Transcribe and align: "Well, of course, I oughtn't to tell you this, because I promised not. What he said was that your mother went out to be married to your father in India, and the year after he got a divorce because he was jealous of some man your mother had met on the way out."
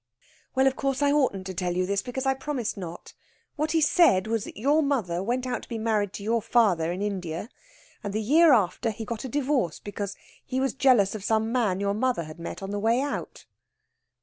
"Well, 0.55 0.65
of 0.65 0.75
course, 0.75 1.03
I 1.03 1.11
oughtn't 1.11 1.45
to 1.45 1.53
tell 1.53 1.75
you 1.77 1.85
this, 1.85 2.01
because 2.01 2.25
I 2.25 2.33
promised 2.33 2.75
not. 2.75 3.13
What 3.55 3.73
he 3.73 3.81
said 3.81 4.25
was 4.25 4.45
that 4.45 4.57
your 4.57 4.81
mother 4.81 5.21
went 5.21 5.45
out 5.45 5.61
to 5.61 5.69
be 5.69 5.77
married 5.77 6.11
to 6.13 6.23
your 6.23 6.41
father 6.41 6.91
in 6.91 7.03
India, 7.03 7.49
and 8.03 8.11
the 8.11 8.19
year 8.19 8.51
after 8.51 8.89
he 8.89 9.05
got 9.05 9.25
a 9.25 9.29
divorce 9.29 9.77
because 9.79 10.15
he 10.43 10.59
was 10.59 10.73
jealous 10.73 11.13
of 11.13 11.23
some 11.23 11.51
man 11.51 11.79
your 11.79 11.93
mother 11.93 12.23
had 12.23 12.39
met 12.39 12.63
on 12.63 12.71
the 12.71 12.79
way 12.79 12.99
out." 12.99 13.45